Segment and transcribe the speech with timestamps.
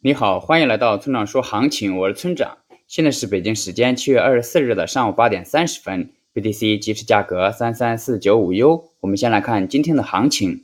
[0.00, 2.58] 你好，欢迎来到村长说行情，我是村长。
[2.86, 8.84] 现在是北京时间七月二十四日的上午八点三十分，BTC 即时价格三三四九五 U。
[9.00, 10.62] 我们先来看今天的行情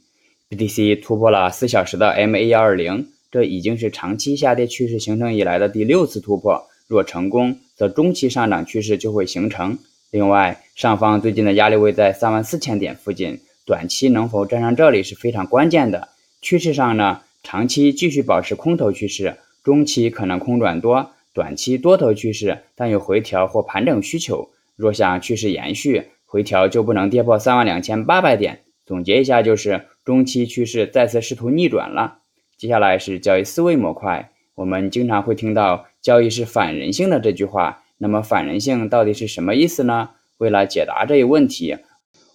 [0.50, 6.68] ，BTC 突破了四小时的 MA 幺二零，这已经是长期下跌趋势形成以来的第六次突破。
[6.86, 9.76] 若成功，则中期上涨趋势就会形成。
[10.12, 16.10] 另外，上方最近的压力位在三万四千点附近，短期能否站上这里是非常关键的。
[16.40, 17.22] 趋势上呢？
[17.44, 24.48] 长期继续保持空头趋势，中期可能空转多，短期多头趋势，但有回调或盘整需求。
[24.76, 28.62] 若想趋势延续，回调就不能跌破三万两千八百点。
[28.86, 32.20] 总结一下，就是中期趋势再次试图逆转了。
[32.56, 40.10] 接下来是交易思维模块，我们经常会听到“交易是反人性的”这句话，那么反人性到底是什么意思呢？
[40.38, 41.76] 为了解答这一问题，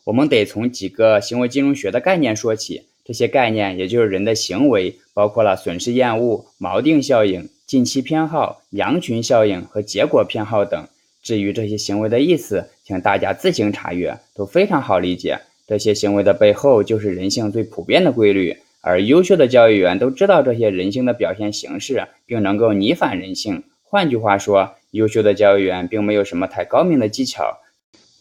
[0.06, 2.89] 我们得从几个行为金融学的概念说起。
[3.10, 10.88] 这些概念，也就是人的行为，包括了损失厌恶、锚定效应、近期偏好、羊群效应和结果偏好等。
[11.24, 15.40] 至于这些行为的意思，请大家自行查阅，都非常好理解。
[15.66, 18.56] 这些行为的背后，就是人性最普遍的规律。
[18.82, 23.64] 而优秀的交易员都知道这些人性的表现形式，并能够逆反人性。
[23.82, 27.58] 换句话说，优秀的交易员并没有什么太高明的技巧，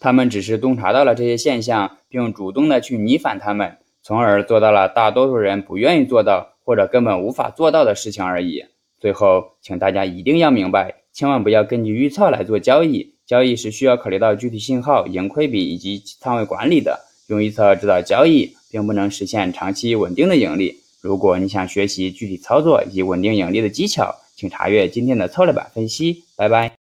[0.00, 3.76] 他们只是洞察到了这些现象，并主动的去逆反他们。
[4.08, 8.64] 从而做到了大多数人不愿意做到或者根本无法做到的事情而已。
[8.98, 13.16] 最后，请大家一定要明白，千万不要根据预测来做交易。
[13.26, 16.98] 交易是需要考虑到具体信号、盈亏比以及仓位管理的。
[17.26, 20.74] 用预测指导交易，并不能实现长期稳定的盈利。
[21.02, 26.24] 如果你想学习具体操作以及稳定盈利的技巧，请查阅今天的策略版分析。
[26.34, 26.77] 拜拜。